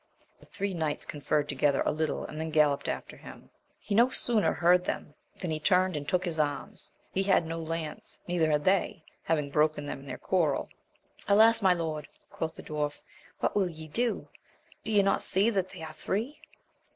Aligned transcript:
The 0.39 0.47
three 0.47 0.73
knights 0.73 1.05
con 1.05 1.21
ferred 1.21 1.47
together 1.47 1.83
a 1.85 1.91
little 1.91 2.25
and 2.25 2.39
then 2.41 2.49
galloped 2.49 2.87
after 2.87 3.17
him. 3.17 3.51
He 3.77 3.93
no 3.93 4.09
sooner 4.09 4.51
heard 4.51 4.83
them, 4.85 5.13
than 5.39 5.51
he 5.51 5.59
turned 5.59 5.95
and 5.95 6.09
took 6.09 6.25
his 6.25 6.39
arms; 6.39 6.93
he 7.11 7.21
had 7.21 7.45
no 7.45 7.59
lance, 7.59 8.19
neither 8.27 8.49
had 8.49 8.65
they, 8.65 9.03
having 9.25 9.51
broken 9.51 9.85
them 9.85 9.99
in 9.99 10.07
their 10.07 10.17
quarrel. 10.17 10.69
Alas! 11.27 11.61
my 11.61 11.75
lord, 11.75 12.07
quoth 12.31 12.55
the 12.55 12.63
dwarf, 12.63 12.99
what 13.41 13.55
will 13.55 13.69
ye 13.69 13.87
do? 13.87 14.27
do 14.83 14.91
you 14.91 15.03
not 15.03 15.21
see 15.21 15.51
that 15.51 15.69
they 15.69 15.83
are 15.83 15.93
three? 15.93 16.39